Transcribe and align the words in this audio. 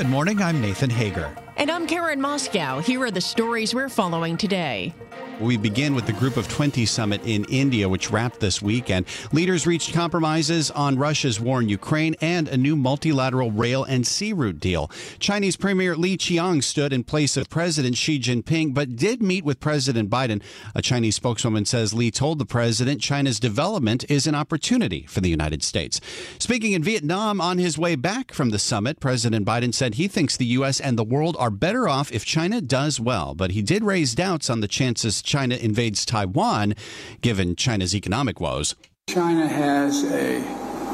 Good 0.00 0.08
morning. 0.08 0.40
I'm 0.40 0.62
Nathan 0.62 0.88
Hager. 0.88 1.36
And 1.58 1.70
I'm 1.70 1.86
Karen 1.86 2.20
Moskow. 2.20 2.82
Here 2.82 3.02
are 3.02 3.10
the 3.10 3.20
stories 3.20 3.74
we're 3.74 3.90
following 3.90 4.38
today. 4.38 4.94
We 5.40 5.56
begin 5.56 5.94
with 5.94 6.04
the 6.04 6.12
Group 6.12 6.36
of 6.36 6.48
20 6.48 6.84
summit 6.84 7.22
in 7.24 7.46
India, 7.46 7.88
which 7.88 8.10
wrapped 8.10 8.40
this 8.40 8.60
weekend. 8.60 9.06
Leaders 9.32 9.66
reached 9.66 9.94
compromises 9.94 10.70
on 10.70 10.98
Russia's 10.98 11.40
war 11.40 11.62
in 11.62 11.68
Ukraine 11.70 12.14
and 12.20 12.46
a 12.46 12.58
new 12.58 12.76
multilateral 12.76 13.50
rail 13.50 13.82
and 13.82 14.06
sea 14.06 14.34
route 14.34 14.60
deal. 14.60 14.90
Chinese 15.18 15.56
Premier 15.56 15.96
Li 15.96 16.18
Qiang 16.18 16.62
stood 16.62 16.92
in 16.92 17.04
place 17.04 17.38
of 17.38 17.48
President 17.48 17.96
Xi 17.96 18.18
Jinping, 18.20 18.74
but 18.74 18.96
did 18.96 19.22
meet 19.22 19.42
with 19.42 19.60
President 19.60 20.10
Biden. 20.10 20.42
A 20.74 20.82
Chinese 20.82 21.16
spokeswoman 21.16 21.64
says 21.64 21.94
Li 21.94 22.10
told 22.10 22.38
the 22.38 22.44
president 22.44 23.00
China's 23.00 23.40
development 23.40 24.04
is 24.10 24.26
an 24.26 24.34
opportunity 24.34 25.06
for 25.06 25.22
the 25.22 25.30
United 25.30 25.62
States. 25.62 26.02
Speaking 26.38 26.72
in 26.72 26.82
Vietnam 26.82 27.40
on 27.40 27.56
his 27.56 27.78
way 27.78 27.96
back 27.96 28.34
from 28.34 28.50
the 28.50 28.58
summit, 28.58 29.00
President 29.00 29.46
Biden 29.46 29.72
said 29.72 29.94
he 29.94 30.06
thinks 30.06 30.36
the 30.36 30.44
U.S. 30.46 30.80
and 30.80 30.98
the 30.98 31.02
world 31.04 31.34
are 31.38 31.50
better 31.50 31.88
off 31.88 32.12
if 32.12 32.26
China 32.26 32.60
does 32.60 33.00
well, 33.00 33.34
but 33.34 33.52
he 33.52 33.62
did 33.62 33.82
raise 33.82 34.14
doubts 34.14 34.50
on 34.50 34.60
the 34.60 34.68
chances 34.68 35.22
China 35.30 35.54
invades 35.54 36.04
Taiwan, 36.04 36.74
given 37.20 37.54
China's 37.54 37.94
economic 37.94 38.40
woes. 38.40 38.74
China 39.08 39.46
has 39.46 40.02
a 40.04 40.40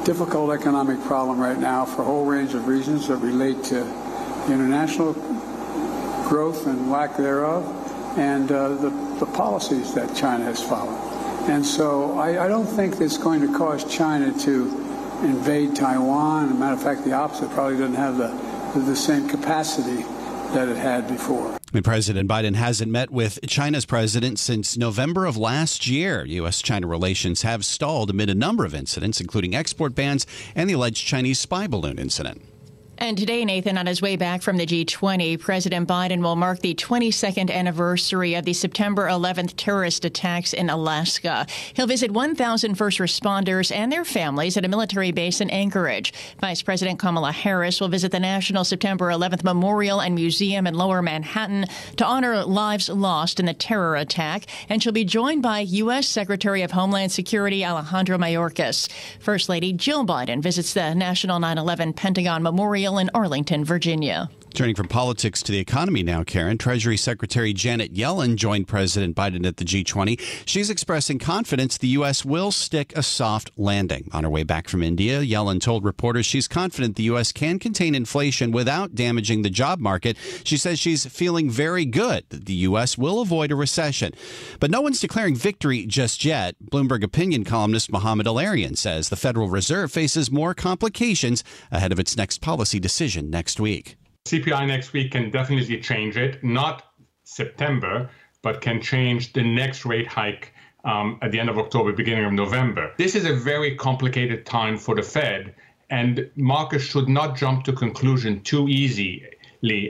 difficult 0.04 0.50
economic 0.50 1.02
problem 1.04 1.40
right 1.40 1.58
now 1.58 1.86
for 1.86 2.02
a 2.02 2.04
whole 2.04 2.26
range 2.26 2.52
of 2.52 2.68
reasons 2.68 3.08
that 3.08 3.16
relate 3.16 3.64
to 3.64 3.80
international 4.48 5.14
growth 6.28 6.66
and 6.66 6.90
lack 6.90 7.16
thereof, 7.16 7.64
and 8.18 8.52
uh, 8.52 8.74
the, 8.74 8.90
the, 9.20 9.26
policies 9.26 9.94
that 9.94 10.14
China 10.14 10.44
has 10.44 10.62
followed. 10.62 10.98
And 11.48 11.64
so 11.64 12.18
I, 12.18 12.44
I 12.44 12.48
don't 12.48 12.66
think 12.66 13.00
it's 13.00 13.16
going 13.16 13.40
to 13.40 13.56
cause 13.56 13.84
China 13.90 14.36
to 14.40 14.66
invade 15.22 15.74
Taiwan. 15.74 16.46
As 16.46 16.50
a 16.50 16.54
matter 16.54 16.74
of 16.74 16.82
fact, 16.82 17.04
the 17.04 17.12
opposite 17.12 17.50
probably 17.52 17.78
doesn't 17.78 17.94
have 17.94 18.18
the, 18.18 18.80
the 18.80 18.96
same 18.96 19.28
capacity 19.28 20.04
that 20.56 20.68
it 20.68 20.76
had 20.78 21.06
before. 21.06 21.58
President 21.84 22.26
Biden 22.26 22.54
hasn't 22.54 22.90
met 22.90 23.10
with 23.10 23.38
China's 23.46 23.84
president 23.84 24.38
since 24.38 24.78
November 24.78 25.26
of 25.26 25.36
last 25.36 25.86
year. 25.86 26.24
U.S. 26.24 26.62
China 26.62 26.86
relations 26.86 27.42
have 27.42 27.62
stalled 27.62 28.08
amid 28.08 28.30
a 28.30 28.34
number 28.34 28.64
of 28.64 28.74
incidents, 28.74 29.20
including 29.20 29.54
export 29.54 29.94
bans 29.94 30.26
and 30.54 30.70
the 30.70 30.74
alleged 30.74 31.06
Chinese 31.06 31.38
spy 31.38 31.66
balloon 31.66 31.98
incident. 31.98 32.40
And 32.98 33.18
today, 33.18 33.44
Nathan, 33.44 33.76
on 33.76 33.84
his 33.84 34.00
way 34.00 34.16
back 34.16 34.40
from 34.40 34.56
the 34.56 34.64
G20, 34.64 35.38
President 35.38 35.86
Biden 35.86 36.22
will 36.22 36.34
mark 36.34 36.60
the 36.60 36.74
22nd 36.74 37.50
anniversary 37.50 38.34
of 38.34 38.46
the 38.46 38.54
September 38.54 39.06
11th 39.06 39.52
terrorist 39.58 40.06
attacks 40.06 40.54
in 40.54 40.70
Alaska. 40.70 41.46
He'll 41.74 41.86
visit 41.86 42.10
1,000 42.10 42.74
first 42.74 42.98
responders 42.98 43.70
and 43.70 43.92
their 43.92 44.06
families 44.06 44.56
at 44.56 44.64
a 44.64 44.68
military 44.68 45.12
base 45.12 45.42
in 45.42 45.50
Anchorage. 45.50 46.14
Vice 46.40 46.62
President 46.62 46.98
Kamala 46.98 47.32
Harris 47.32 47.82
will 47.82 47.88
visit 47.88 48.12
the 48.12 48.20
National 48.20 48.64
September 48.64 49.08
11th 49.08 49.44
Memorial 49.44 50.00
and 50.00 50.14
Museum 50.14 50.66
in 50.66 50.74
Lower 50.74 51.02
Manhattan 51.02 51.66
to 51.98 52.06
honor 52.06 52.44
lives 52.46 52.88
lost 52.88 53.38
in 53.38 53.44
the 53.44 53.52
terror 53.52 53.96
attack. 53.96 54.46
And 54.70 54.82
she'll 54.82 54.92
be 54.92 55.04
joined 55.04 55.42
by 55.42 55.60
U.S. 55.60 56.08
Secretary 56.08 56.62
of 56.62 56.70
Homeland 56.70 57.12
Security 57.12 57.62
Alejandro 57.62 58.16
Mayorkas. 58.16 58.88
First 59.20 59.50
Lady 59.50 59.74
Jill 59.74 60.06
Biden 60.06 60.40
visits 60.40 60.72
the 60.72 60.94
National 60.94 61.38
9 61.38 61.58
11 61.58 61.92
Pentagon 61.92 62.42
Memorial 62.42 62.85
in 62.94 63.10
Arlington, 63.12 63.64
Virginia. 63.64 64.30
Turning 64.56 64.74
from 64.74 64.88
politics 64.88 65.42
to 65.42 65.52
the 65.52 65.58
economy 65.58 66.02
now, 66.02 66.24
Karen, 66.24 66.56
Treasury 66.56 66.96
Secretary 66.96 67.52
Janet 67.52 67.92
Yellen 67.92 68.36
joined 68.36 68.66
President 68.66 69.14
Biden 69.14 69.46
at 69.46 69.58
the 69.58 69.66
G20. 69.66 70.18
She's 70.46 70.70
expressing 70.70 71.18
confidence 71.18 71.76
the 71.76 71.88
U.S. 71.88 72.24
will 72.24 72.50
stick 72.50 72.96
a 72.96 73.02
soft 73.02 73.50
landing. 73.58 74.08
On 74.14 74.24
her 74.24 74.30
way 74.30 74.44
back 74.44 74.70
from 74.70 74.82
India, 74.82 75.20
Yellen 75.20 75.60
told 75.60 75.84
reporters 75.84 76.24
she's 76.24 76.48
confident 76.48 76.96
the 76.96 77.02
U.S. 77.02 77.32
can 77.32 77.58
contain 77.58 77.94
inflation 77.94 78.50
without 78.50 78.94
damaging 78.94 79.42
the 79.42 79.50
job 79.50 79.78
market. 79.78 80.16
She 80.42 80.56
says 80.56 80.78
she's 80.78 81.04
feeling 81.04 81.50
very 81.50 81.84
good 81.84 82.24
that 82.30 82.46
the 82.46 82.54
U.S. 82.54 82.96
will 82.96 83.20
avoid 83.20 83.52
a 83.52 83.56
recession. 83.56 84.14
But 84.58 84.70
no 84.70 84.80
one's 84.80 85.00
declaring 85.00 85.36
victory 85.36 85.84
just 85.84 86.24
yet. 86.24 86.56
Bloomberg 86.64 87.04
opinion 87.04 87.44
columnist 87.44 87.92
Mohamed 87.92 88.26
El-Erian 88.26 88.78
says 88.78 89.10
the 89.10 89.16
Federal 89.16 89.50
Reserve 89.50 89.92
faces 89.92 90.30
more 90.30 90.54
complications 90.54 91.44
ahead 91.70 91.92
of 91.92 92.00
its 92.00 92.16
next 92.16 92.40
policy 92.40 92.80
decision 92.80 93.28
next 93.28 93.60
week. 93.60 93.98
CPI 94.26 94.66
next 94.66 94.92
week 94.92 95.12
can 95.12 95.30
definitely 95.30 95.80
change 95.80 96.16
it, 96.16 96.42
not 96.42 96.92
September, 97.22 98.10
but 98.42 98.60
can 98.60 98.80
change 98.80 99.32
the 99.32 99.42
next 99.42 99.84
rate 99.84 100.06
hike 100.06 100.52
um, 100.84 101.18
at 101.22 101.30
the 101.32 101.38
end 101.38 101.48
of 101.48 101.58
October, 101.58 101.92
beginning 101.92 102.24
of 102.24 102.32
November. 102.32 102.92
This 102.98 103.14
is 103.14 103.24
a 103.24 103.34
very 103.34 103.76
complicated 103.76 104.44
time 104.44 104.78
for 104.78 104.94
the 104.94 105.02
Fed, 105.02 105.54
and 105.90 106.28
markets 106.36 106.84
should 106.84 107.08
not 107.08 107.36
jump 107.36 107.64
to 107.64 107.72
conclusion 107.72 108.40
too 108.42 108.68
easily 108.68 109.22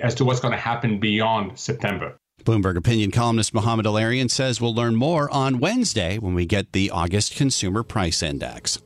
as 0.02 0.14
to 0.14 0.24
what's 0.24 0.40
going 0.40 0.52
to 0.52 0.60
happen 0.60 1.00
beyond 1.00 1.58
September. 1.58 2.16
Bloomberg 2.44 2.76
opinion 2.76 3.10
columnist 3.10 3.52
Mohamed 3.54 3.86
El-Erian 3.86 4.30
says 4.30 4.60
we'll 4.60 4.74
learn 4.74 4.94
more 4.94 5.28
on 5.30 5.58
Wednesday 5.58 6.18
when 6.18 6.34
we 6.34 6.46
get 6.46 6.72
the 6.72 6.90
August 6.90 7.34
Consumer 7.34 7.82
Price 7.82 8.22
Index. 8.22 8.78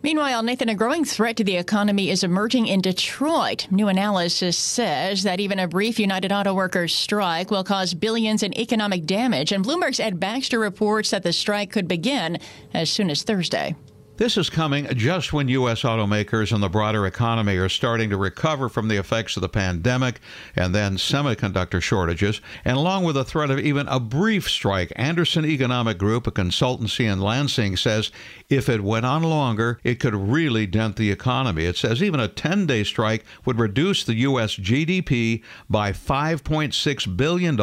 Meanwhile, 0.00 0.44
Nathan, 0.44 0.68
a 0.68 0.76
growing 0.76 1.04
threat 1.04 1.36
to 1.38 1.44
the 1.44 1.56
economy 1.56 2.10
is 2.10 2.22
emerging 2.22 2.68
in 2.68 2.80
Detroit. 2.80 3.66
New 3.70 3.88
analysis 3.88 4.56
says 4.56 5.24
that 5.24 5.40
even 5.40 5.58
a 5.58 5.66
brief 5.66 5.98
United 5.98 6.30
Auto 6.30 6.54
Workers 6.54 6.94
strike 6.94 7.50
will 7.50 7.64
cause 7.64 7.94
billions 7.94 8.44
in 8.44 8.56
economic 8.56 9.06
damage, 9.06 9.50
and 9.50 9.64
Bloomberg's 9.64 9.98
Ed 9.98 10.20
Baxter 10.20 10.60
reports 10.60 11.10
that 11.10 11.24
the 11.24 11.32
strike 11.32 11.72
could 11.72 11.88
begin 11.88 12.38
as 12.72 12.90
soon 12.90 13.10
as 13.10 13.24
Thursday. 13.24 13.74
This 14.18 14.36
is 14.36 14.50
coming 14.50 14.88
just 14.96 15.32
when 15.32 15.46
U.S. 15.46 15.82
automakers 15.82 16.50
and 16.50 16.60
the 16.60 16.68
broader 16.68 17.06
economy 17.06 17.56
are 17.56 17.68
starting 17.68 18.10
to 18.10 18.16
recover 18.16 18.68
from 18.68 18.88
the 18.88 18.96
effects 18.96 19.36
of 19.36 19.42
the 19.42 19.48
pandemic 19.48 20.18
and 20.56 20.74
then 20.74 20.96
semiconductor 20.96 21.80
shortages. 21.80 22.40
And 22.64 22.76
along 22.76 23.04
with 23.04 23.14
the 23.14 23.24
threat 23.24 23.48
of 23.48 23.60
even 23.60 23.86
a 23.86 24.00
brief 24.00 24.50
strike, 24.50 24.92
Anderson 24.96 25.46
Economic 25.46 25.98
Group, 25.98 26.26
a 26.26 26.32
consultancy 26.32 27.04
in 27.04 27.20
Lansing, 27.20 27.76
says 27.76 28.10
if 28.48 28.68
it 28.68 28.82
went 28.82 29.06
on 29.06 29.22
longer, 29.22 29.78
it 29.84 30.00
could 30.00 30.16
really 30.16 30.66
dent 30.66 30.96
the 30.96 31.12
economy. 31.12 31.66
It 31.66 31.76
says 31.76 32.02
even 32.02 32.18
a 32.18 32.26
10 32.26 32.66
day 32.66 32.82
strike 32.82 33.24
would 33.44 33.60
reduce 33.60 34.02
the 34.02 34.16
U.S. 34.16 34.56
GDP 34.56 35.44
by 35.70 35.92
$5.6 35.92 37.16
billion 37.16 37.60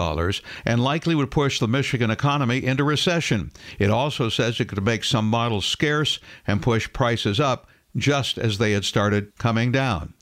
and 0.64 0.82
likely 0.82 1.16
would 1.16 1.32
push 1.32 1.60
the 1.60 1.68
Michigan 1.68 2.12
economy 2.12 2.64
into 2.64 2.86
recession. 2.86 3.52
It 3.78 3.90
also 3.90 4.30
says 4.30 4.58
it 4.62 4.70
could 4.70 4.86
make 4.86 5.04
some 5.04 5.30
models 5.30 5.66
scarce 5.66 6.22
and 6.48 6.62
push 6.62 6.92
prices 6.94 7.40
up 7.40 7.68
just 7.96 8.38
as 8.38 8.58
they 8.58 8.74
had 8.74 8.86
started 8.86 9.36
coming 9.38 9.72
down. 9.72 10.14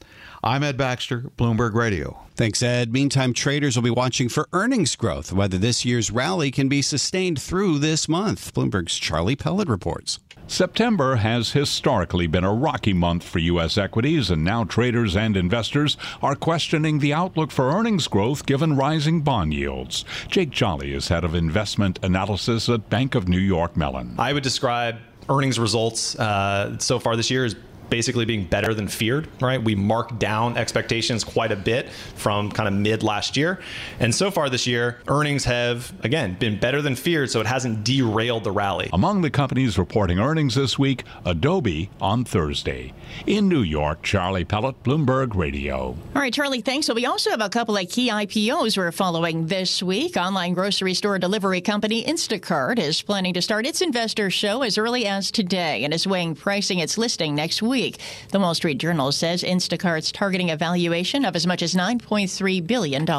I'm 0.44 0.62
Ed 0.62 0.78
Baxter, 0.78 1.32
Bloomberg 1.38 1.74
Radio. 1.74 2.20
Thanks, 2.36 2.62
Ed. 2.62 2.92
Meantime, 2.92 3.34
traders 3.34 3.76
will 3.76 3.84
be 3.84 3.90
watching 3.90 4.28
for 4.28 4.50
earnings 4.52 4.96
growth, 4.96 5.32
whether 5.32 5.58
this 5.58 5.86
year's 5.86 6.12
rally 6.12 6.52
can 6.52 6.68
be 6.68 6.82
sustained 6.82 7.42
through 7.42 7.80
this 7.80 8.10
month. 8.10 8.54
Bloomberg's 8.54 9.00
Charlie 9.00 9.38
Pellet 9.38 9.70
reports. 9.70 10.20
September 10.48 11.16
has 11.16 11.54
historically 11.54 12.28
been 12.28 12.44
a 12.44 12.54
rocky 12.54 12.92
month 12.92 13.24
for 13.24 13.40
U.S. 13.40 13.78
equities, 13.78 14.30
and 14.30 14.44
now 14.44 14.66
traders 14.66 15.16
and 15.16 15.38
investors 15.38 15.96
are 16.22 16.36
questioning 16.36 17.00
the 17.00 17.14
outlook 17.14 17.50
for 17.50 17.72
earnings 17.72 18.08
growth 18.10 18.46
given 18.46 18.76
rising 18.76 19.22
bond 19.22 19.54
yields. 19.54 20.04
Jake 20.28 20.50
Jolly 20.50 20.94
is 20.94 21.08
head 21.08 21.24
of 21.24 21.34
investment 21.34 22.00
analysis 22.04 22.68
at 22.68 22.90
Bank 22.90 23.16
of 23.16 23.30
New 23.30 23.40
York 23.40 23.78
Mellon. 23.78 24.16
I 24.20 24.34
would 24.34 24.44
describe 24.44 24.98
earnings 25.30 25.60
results 25.60 26.18
uh, 26.20 26.78
so 26.80 27.00
far 27.00 27.16
this 27.16 27.32
year 27.32 27.46
is 27.46 27.56
basically 27.94 28.26
being 28.26 28.44
better 28.44 28.74
than 28.74 28.88
feared, 28.88 29.28
right? 29.40 29.64
We 29.64 29.76
marked 29.76 30.18
down 30.18 30.58
expectations 30.58 31.24
quite 31.24 31.52
a 31.52 31.56
bit 31.56 31.92
from 32.16 32.52
kind 32.52 32.68
of 32.68 32.74
mid 32.74 33.04
last 33.04 33.38
year. 33.38 33.60
And 34.00 34.16
so 34.16 34.32
far 34.32 34.50
this 34.50 34.66
year, 34.66 35.00
earnings 35.08 35.46
have, 35.46 35.94
again, 36.04 36.36
been 36.40 36.60
better 36.60 36.82
than 36.82 36.96
feared, 36.96 37.30
so 37.30 37.40
it 37.40 37.46
hasn't 37.46 37.84
derailed 37.84 38.46
the 38.46 38.52
rally. 38.52 38.90
Among 38.94 39.22
the 39.22 39.30
companies 39.30 39.78
reporting 39.78 40.18
earnings 40.18 40.56
this 40.56 40.80
week, 40.80 41.04
Adobe 41.24 41.92
on 42.02 42.26
Thursday. 42.26 42.94
In 43.28 43.48
New 43.48 43.62
York, 43.62 44.02
Charlie 44.02 44.44
Pellet, 44.44 44.82
Bloomberg 44.82 45.36
Radio. 45.36 45.76
All 45.76 45.98
right, 46.16 46.34
Charlie, 46.34 46.62
thanks. 46.62 46.88
So 46.88 46.96
we 46.96 47.06
also 47.06 47.30
have 47.30 47.42
a 47.42 47.50
couple 47.50 47.78
of 47.78 47.88
key 47.90 48.10
IPOs 48.10 48.76
we're 48.76 48.92
following 48.92 49.46
this 49.46 49.84
week. 49.84 50.18
Online 50.18 50.56
grocery 50.56 50.96
store 50.96 51.20
delivery 51.20 51.62
company 51.62 52.04
Instacart 52.04 52.80
is 52.80 53.04
planning 53.04 53.36
to 53.36 53.42
start 53.44 53.68
its 53.68 53.82
investor 53.84 54.32
show 54.32 54.64
as 54.64 54.80
early 54.80 55.06
as 55.06 55.30
today 55.30 55.84
and 55.84 55.94
is 55.94 56.08
weighing 56.08 56.34
pricing 56.34 56.80
its 56.80 56.98
listing 56.98 57.36
next 57.36 57.62
week. 57.62 57.83
Week. 57.84 58.00
The 58.32 58.40
Wall 58.40 58.56
Street 58.56 58.78
Journal 58.78 59.12
says 59.12 59.44
Instacart's 59.44 60.12
targeting 60.12 60.50
a 60.50 60.56
valuation 60.56 61.26
of 61.26 61.36
as 61.36 61.46
much 61.46 61.62
as 61.62 61.74
$9.3 61.74 62.66
billion. 62.66 63.10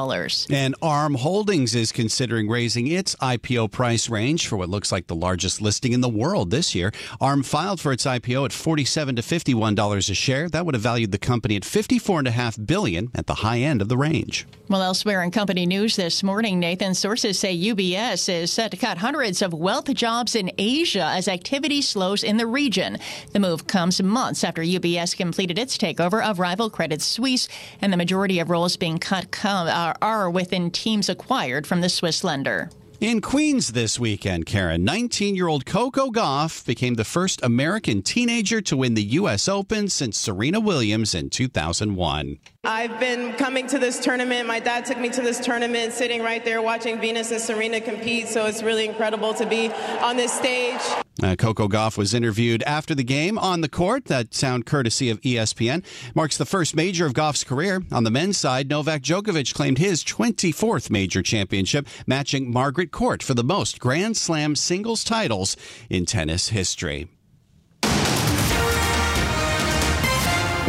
And 0.50 0.74
ARM 0.80 1.14
Holdings 1.16 1.74
is 1.74 1.92
considering 1.92 2.48
raising 2.48 2.86
its 2.86 3.14
IPO 3.16 3.70
price 3.70 4.08
range 4.08 4.46
for 4.46 4.56
what 4.56 4.70
looks 4.70 4.90
like 4.90 5.06
the 5.06 5.14
largest 5.14 5.60
listing 5.60 5.92
in 5.92 6.00
the 6.00 6.08
world 6.08 6.50
this 6.50 6.74
year. 6.74 6.92
ARM 7.20 7.42
filed 7.42 7.80
for 7.80 7.92
its 7.92 8.06
IPO 8.06 8.46
at 8.46 8.52
47 8.52 9.16
to 9.16 9.22
$51 9.22 10.10
a 10.10 10.14
share. 10.14 10.48
That 10.48 10.64
would 10.64 10.74
have 10.74 10.82
valued 10.82 11.12
the 11.12 11.18
company 11.18 11.56
at 11.56 11.62
54.5 11.62 12.66
billion 12.66 13.10
at 13.14 13.26
the 13.26 13.34
high 13.34 13.58
end 13.58 13.82
of 13.82 13.88
the 13.88 13.98
range. 13.98 14.46
Well, 14.68 14.80
elsewhere 14.80 15.22
in 15.22 15.30
company 15.30 15.66
news 15.66 15.94
this 15.96 16.22
morning, 16.22 16.58
Nathan, 16.58 16.94
sources 16.94 17.38
say 17.38 17.54
UBS 17.54 18.30
is 18.30 18.50
set 18.50 18.70
to 18.70 18.78
cut 18.78 18.96
hundreds 18.96 19.42
of 19.42 19.52
wealth 19.52 19.92
jobs 19.92 20.34
in 20.34 20.50
Asia 20.56 21.04
as 21.04 21.28
activity 21.28 21.82
slows 21.82 22.24
in 22.24 22.38
the 22.38 22.46
region. 22.46 22.96
The 23.32 23.40
move 23.40 23.66
comes 23.66 24.02
months 24.02 24.43
after 24.44 24.62
UBS 24.62 25.16
completed 25.16 25.58
its 25.58 25.78
takeover 25.78 26.22
of 26.22 26.38
rival 26.38 26.70
Credit 26.70 27.00
Suisse, 27.00 27.48
and 27.80 27.92
the 27.92 27.96
majority 27.96 28.38
of 28.38 28.50
roles 28.50 28.76
being 28.76 28.98
cut 28.98 29.30
come, 29.30 29.68
are, 29.68 29.96
are 30.02 30.30
within 30.30 30.70
teams 30.70 31.08
acquired 31.08 31.66
from 31.66 31.80
the 31.80 31.88
Swiss 31.88 32.22
lender. 32.22 32.70
In 33.00 33.20
Queens 33.20 33.72
this 33.72 34.00
weekend, 34.00 34.46
Karen, 34.46 34.84
19 34.84 35.34
year 35.34 35.48
old 35.48 35.66
Coco 35.66 36.10
Gauff 36.10 36.64
became 36.64 36.94
the 36.94 37.04
first 37.04 37.42
American 37.42 38.02
teenager 38.02 38.62
to 38.62 38.76
win 38.78 38.94
the 38.94 39.02
U.S. 39.02 39.48
Open 39.48 39.88
since 39.88 40.16
Serena 40.16 40.58
Williams 40.58 41.14
in 41.14 41.28
2001. 41.28 42.38
I've 42.64 42.98
been 42.98 43.34
coming 43.34 43.66
to 43.66 43.78
this 43.78 43.98
tournament. 43.98 44.46
My 44.46 44.58
dad 44.58 44.86
took 44.86 44.98
me 44.98 45.10
to 45.10 45.20
this 45.20 45.38
tournament, 45.38 45.92
sitting 45.92 46.22
right 46.22 46.42
there 46.44 46.62
watching 46.62 46.98
Venus 46.98 47.30
and 47.30 47.40
Serena 47.40 47.80
compete. 47.80 48.28
So 48.28 48.46
it's 48.46 48.62
really 48.62 48.86
incredible 48.86 49.34
to 49.34 49.44
be 49.44 49.70
on 50.00 50.16
this 50.16 50.32
stage. 50.32 50.80
Uh, 51.22 51.36
Coco 51.36 51.68
Gauff 51.68 51.96
was 51.96 52.12
interviewed 52.12 52.62
after 52.64 52.94
the 52.94 53.04
game 53.04 53.38
on 53.38 53.60
the 53.60 53.68
court. 53.68 54.06
That 54.06 54.34
sound 54.34 54.66
courtesy 54.66 55.10
of 55.10 55.20
ESPN 55.20 55.84
marks 56.14 56.36
the 56.36 56.44
first 56.44 56.74
major 56.74 57.06
of 57.06 57.14
Gauff's 57.14 57.44
career. 57.44 57.82
On 57.92 58.04
the 58.04 58.10
men's 58.10 58.36
side, 58.36 58.68
Novak 58.68 59.02
Djokovic 59.02 59.54
claimed 59.54 59.78
his 59.78 60.02
24th 60.02 60.90
major 60.90 61.22
championship, 61.22 61.86
matching 62.06 62.52
Margaret 62.52 62.90
Court 62.90 63.22
for 63.22 63.34
the 63.34 63.44
most 63.44 63.78
Grand 63.78 64.16
Slam 64.16 64.56
singles 64.56 65.04
titles 65.04 65.56
in 65.88 66.04
tennis 66.04 66.48
history. 66.48 67.08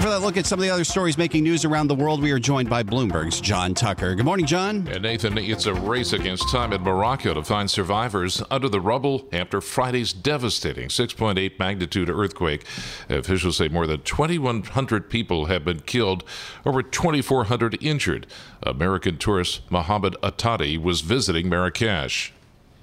For 0.05 0.11
that 0.11 0.21
look 0.21 0.37
at 0.37 0.45
some 0.45 0.59
of 0.59 0.63
the 0.63 0.69
other 0.69 0.83
stories 0.83 1.17
making 1.17 1.41
news 1.41 1.65
around 1.65 1.87
the 1.87 1.95
world, 1.95 2.21
we 2.21 2.31
are 2.31 2.37
joined 2.37 2.69
by 2.69 2.83
Bloomberg's 2.83 3.41
John 3.41 3.73
Tucker. 3.73 4.13
Good 4.13 4.23
morning, 4.23 4.45
John. 4.45 4.87
And 4.87 5.01
Nathan, 5.01 5.35
it's 5.39 5.65
a 5.65 5.73
race 5.73 6.13
against 6.13 6.47
time 6.51 6.73
in 6.73 6.83
Morocco 6.83 7.33
to 7.33 7.41
find 7.41 7.71
survivors 7.71 8.43
under 8.51 8.69
the 8.69 8.79
rubble 8.79 9.27
after 9.33 9.61
Friday's 9.61 10.13
devastating 10.13 10.89
6.8 10.89 11.57
magnitude 11.57 12.11
earthquake. 12.11 12.67
Officials 13.09 13.57
say 13.57 13.67
more 13.67 13.87
than 13.87 14.01
2,100 14.01 15.09
people 15.09 15.45
have 15.45 15.65
been 15.65 15.79
killed, 15.79 16.23
over 16.67 16.83
2,400 16.83 17.75
injured. 17.81 18.27
American 18.61 19.17
tourist 19.17 19.61
Mohammed 19.71 20.15
Atadi 20.21 20.79
was 20.79 21.01
visiting 21.01 21.49
Marrakesh. 21.49 22.31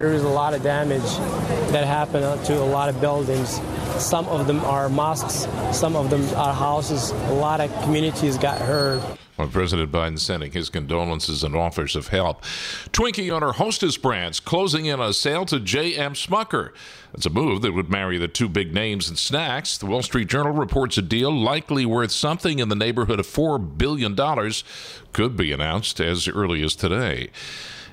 There 0.03 0.11
was 0.11 0.25
a 0.25 0.29
lot 0.29 0.53
of 0.53 0.65
damage 0.65 1.01
that 1.71 1.85
happened 1.87 2.45
to 2.47 2.59
a 2.61 2.67
lot 2.67 2.89
of 2.89 3.01
buildings. 3.01 3.61
Some 4.03 4.27
of 4.27 4.49
them 4.49 4.59
are 4.65 4.89
mosques, 4.89 5.47
some 5.71 5.95
of 5.95 6.11
them 6.11 6.29
are 6.35 6.53
houses. 6.53 7.11
A 7.11 7.35
lot 7.35 7.61
of 7.61 7.71
communities 7.85 8.37
got 8.37 8.61
hurt. 8.61 9.01
President 9.53 9.93
Biden 9.93 10.19
sending 10.19 10.51
his 10.51 10.71
condolences 10.71 11.45
and 11.45 11.55
offers 11.55 11.95
of 11.95 12.09
help. 12.09 12.43
Twinkie 12.91 13.31
owner 13.31 13.53
Hostess 13.53 13.97
Brands 13.97 14.41
closing 14.41 14.87
in 14.87 14.99
a 14.99 15.13
sale 15.13 15.47
to 15.47 15.61
J.M. 15.61 16.15
Smucker. 16.15 16.71
It's 17.15 17.27
a 17.27 17.31
move 17.31 17.63
that 17.63 17.73
would 17.73 17.89
marry 17.89 18.19
the 18.19 18.27
two 18.27 18.49
big 18.49 18.75
names 18.75 19.09
in 19.09 19.15
snacks. 19.15 19.79
The 19.79 19.87
Wall 19.87 20.03
Street 20.03 20.27
Journal 20.27 20.53
reports 20.53 20.99
a 20.99 21.03
deal 21.03 21.33
likely 21.33 21.87
worth 21.87 22.11
something 22.11 22.59
in 22.59 22.69
the 22.69 22.75
neighborhood 22.75 23.21
of 23.21 23.27
$4 23.29 23.79
billion 23.79 24.17
could 25.13 25.37
be 25.37 25.53
announced 25.53 26.01
as 26.01 26.27
early 26.27 26.65
as 26.65 26.75
today. 26.75 27.31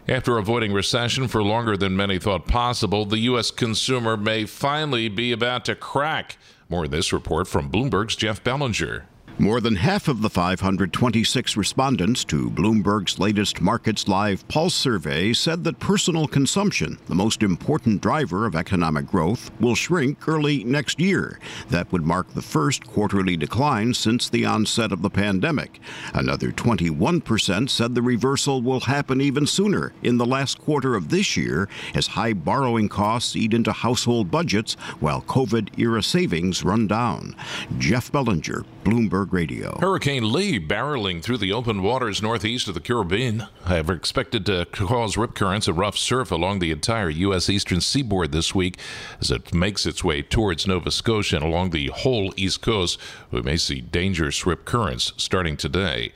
After 0.10 0.40
avoiding 0.40 0.74
recession 0.74 1.28
for 1.28 1.44
longer 1.44 1.78
than 1.78 1.96
many 1.96 2.18
thought 2.18 2.48
possible, 2.48 3.06
the 3.06 3.20
U.S. 3.20 3.52
consumer 3.52 4.18
may 4.18 4.46
finally 4.46 5.08
be 5.08 5.32
about 5.32 5.66
to 5.66 5.76
crack. 5.76 6.38
More 6.68 6.86
in 6.86 6.92
this 6.92 7.14
report 7.14 7.48
from 7.48 7.70
Bloomberg's 7.70 8.16
Jeff 8.16 8.44
Bellinger. 8.44 9.06
More 9.42 9.62
than 9.62 9.78
half 9.78 10.10
of 10.10 10.22
the 10.22 10.30
526 10.30 11.56
respondents 11.56 12.26
to 12.26 12.52
Bloomberg's 12.52 13.20
latest 13.20 13.62
Markets 13.62 14.10
Live 14.10 14.46
Pulse 14.50 14.76
survey 14.76 15.32
said 15.32 15.64
that 15.64 15.80
personal 15.80 16.28
consumption, 16.28 16.98
the 17.08 17.16
most 17.16 17.42
important 17.42 18.02
driver 18.02 18.46
of 18.46 18.54
economic 18.54 19.08
growth, 19.08 19.50
will 19.62 19.76
shrink 19.76 20.28
early 20.28 20.66
next 20.66 21.00
year. 21.00 21.40
That 21.70 21.90
would 21.94 22.06
mark 22.06 22.34
the 22.34 22.42
first 22.42 22.86
quarterly 22.86 23.38
decline 23.38 23.94
since 23.94 24.28
the 24.28 24.44
onset 24.44 24.92
of 24.92 25.02
the 25.02 25.10
pandemic. 25.10 25.80
Another 26.14 26.52
21% 26.52 27.70
said 27.70 27.96
the 27.96 28.02
reversal 28.02 28.62
will 28.62 28.82
happen 28.82 29.22
even 29.22 29.48
sooner 29.48 29.94
in 30.04 30.18
the 30.18 30.26
last 30.26 30.60
quarter 30.60 30.96
of 30.96 31.08
this 31.08 31.38
year 31.38 31.70
as 31.96 32.08
high 32.08 32.34
borrowing 32.34 32.90
costs 32.90 33.38
eat 33.38 33.54
into 33.54 33.72
household 33.72 34.30
budgets 34.30 34.74
while 35.00 35.22
COVID 35.22 35.80
era 35.80 36.04
savings 36.04 36.66
run 36.66 36.88
down. 36.88 37.38
Jeff 37.78 38.12
Bellinger, 38.12 38.66
Bloomberg 38.84 39.29
Radio. 39.32 39.78
Hurricane 39.80 40.32
Lee 40.32 40.60
barreling 40.60 41.22
through 41.22 41.38
the 41.38 41.54
open 41.54 41.82
waters 41.82 42.22
northeast 42.22 42.68
of 42.68 42.74
the 42.74 42.80
Caribbean 42.80 43.48
have 43.66 43.90
expected 43.90 44.46
to 44.46 44.66
cause 44.72 45.18
rip 45.18 45.36
currents 45.36 45.68
and 45.68 45.78
rough 45.78 45.98
surf 45.98 46.32
along 46.32 46.60
the 46.60 46.72
entire 46.72 47.10
U.S. 47.10 47.50
eastern 47.50 47.82
seaboard 47.82 48.32
this 48.32 48.56
week 48.56 48.78
as 49.20 49.32
it 49.32 49.54
makes 49.54 49.86
its 49.86 50.04
way 50.04 50.22
towards 50.22 50.66
Nova 50.66 50.92
Scotia 50.92 51.38
and 51.38 51.46
along 51.46 51.70
the 51.70 51.88
whole 51.88 52.34
east 52.38 52.62
coast. 52.62 53.00
We 53.32 53.42
may 53.42 53.58
see 53.58 53.82
dangerous 53.82 54.46
rip 54.46 54.66
currents 54.66 55.14
starting 55.18 55.58
today. 55.58 56.12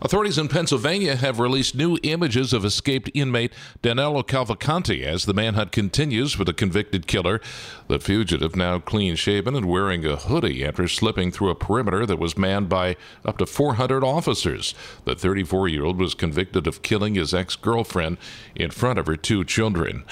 Authorities 0.00 0.38
in 0.38 0.48
Pennsylvania 0.48 1.16
have 1.16 1.40
released 1.40 1.74
new 1.74 1.98
images 2.02 2.52
of 2.52 2.64
escaped 2.64 3.10
inmate 3.14 3.52
Danilo 3.82 4.22
Cavalcanti 4.22 5.02
as 5.02 5.24
the 5.24 5.34
manhunt 5.34 5.72
continues 5.72 6.32
for 6.32 6.44
the 6.44 6.52
convicted 6.52 7.06
killer. 7.06 7.40
The 7.88 7.98
fugitive, 7.98 8.54
now 8.54 8.78
clean 8.78 9.16
shaven 9.16 9.56
and 9.56 9.66
wearing 9.66 10.04
a 10.04 10.16
hoodie 10.16 10.64
after 10.64 10.86
slipping 10.86 11.32
through 11.32 11.50
a 11.50 11.54
perimeter 11.54 12.06
that 12.06 12.18
was 12.18 12.38
manned 12.38 12.57
by 12.66 12.96
up 13.24 13.38
to 13.38 13.46
400 13.46 14.02
officers. 14.04 14.74
The 15.04 15.14
34 15.14 15.68
year 15.68 15.84
old 15.84 15.98
was 15.98 16.14
convicted 16.14 16.66
of 16.66 16.82
killing 16.82 17.14
his 17.14 17.34
ex 17.34 17.56
girlfriend 17.56 18.18
in 18.54 18.70
front 18.70 18.98
of 18.98 19.06
her 19.06 19.16
two 19.16 19.44
children. 19.44 20.04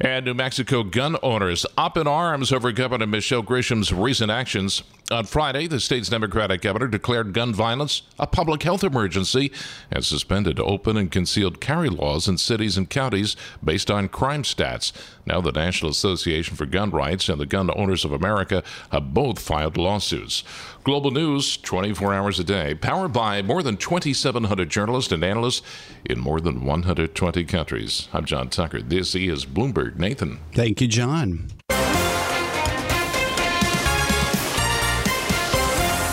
And 0.00 0.26
New 0.26 0.34
Mexico 0.34 0.82
gun 0.82 1.16
owners 1.22 1.66
up 1.76 1.96
in 1.96 2.06
arms 2.06 2.52
over 2.52 2.72
Governor 2.72 3.06
Michelle 3.06 3.42
Grisham's 3.42 3.92
recent 3.92 4.30
actions. 4.30 4.82
On 5.10 5.24
Friday, 5.24 5.66
the 5.66 5.80
state's 5.80 6.10
Democratic 6.10 6.60
governor 6.60 6.86
declared 6.86 7.32
gun 7.32 7.54
violence 7.54 8.02
a 8.18 8.26
public 8.26 8.62
health 8.62 8.84
emergency 8.84 9.50
and 9.90 10.04
suspended 10.04 10.60
open 10.60 10.98
and 10.98 11.10
concealed 11.10 11.62
carry 11.62 11.88
laws 11.88 12.28
in 12.28 12.36
cities 12.36 12.76
and 12.76 12.90
counties 12.90 13.34
based 13.64 13.90
on 13.90 14.10
crime 14.10 14.42
stats. 14.42 14.92
Now, 15.24 15.40
the 15.40 15.50
National 15.50 15.90
Association 15.90 16.56
for 16.56 16.66
Gun 16.66 16.90
Rights 16.90 17.30
and 17.30 17.40
the 17.40 17.46
Gun 17.46 17.70
Owners 17.74 18.04
of 18.04 18.12
America 18.12 18.62
have 18.92 19.14
both 19.14 19.38
filed 19.38 19.78
lawsuits. 19.78 20.44
Global 20.84 21.10
news 21.10 21.56
24 21.56 22.12
hours 22.12 22.38
a 22.38 22.44
day, 22.44 22.74
powered 22.74 23.14
by 23.14 23.40
more 23.40 23.62
than 23.62 23.78
2,700 23.78 24.68
journalists 24.68 25.10
and 25.10 25.24
analysts 25.24 25.62
in 26.04 26.18
more 26.18 26.40
than 26.40 26.66
120 26.66 27.44
countries. 27.44 28.08
I'm 28.12 28.26
John 28.26 28.50
Tucker. 28.50 28.82
This 28.82 29.14
is 29.14 29.46
Bloomberg. 29.46 29.96
Nathan. 29.96 30.38
Thank 30.52 30.82
you, 30.82 30.88
John. 30.88 31.48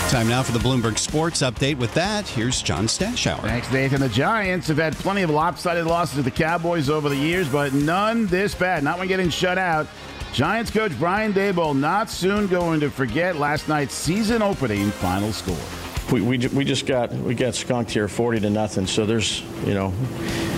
Time 0.09 0.27
now 0.29 0.43
for 0.43 0.51
the 0.51 0.59
Bloomberg 0.59 0.99
Sports 0.99 1.41
Update. 1.41 1.77
With 1.79 1.91
that, 1.95 2.27
here's 2.27 2.61
John 2.61 2.85
Stashower. 2.85 3.41
Thanks, 3.41 3.71
Nathan. 3.71 3.99
The 3.99 4.07
Giants 4.07 4.67
have 4.67 4.77
had 4.77 4.95
plenty 4.95 5.23
of 5.23 5.31
lopsided 5.31 5.85
losses 5.87 6.17
to 6.17 6.21
the 6.21 6.29
Cowboys 6.31 6.89
over 6.91 7.09
the 7.09 7.15
years, 7.15 7.49
but 7.49 7.73
none 7.73 8.27
this 8.27 8.53
bad. 8.53 8.83
Not 8.83 8.99
when 8.99 9.07
getting 9.07 9.29
shut 9.29 9.57
out. 9.57 9.87
Giants 10.31 10.69
coach 10.69 10.97
Brian 10.99 11.33
Daboll 11.33 11.75
not 11.77 12.11
soon 12.11 12.45
going 12.47 12.79
to 12.81 12.89
forget 12.91 13.37
last 13.37 13.67
night's 13.67 13.95
season 13.95 14.43
opening 14.43 14.91
final 14.91 15.33
score. 15.33 15.57
We, 16.13 16.21
we, 16.21 16.47
we 16.49 16.63
just 16.63 16.85
got 16.85 17.11
we 17.11 17.33
got 17.33 17.55
skunked 17.55 17.89
here 17.89 18.07
40 18.07 18.41
to 18.41 18.49
nothing. 18.51 18.85
So 18.85 19.07
there's 19.07 19.41
you 19.65 19.73
know 19.73 19.91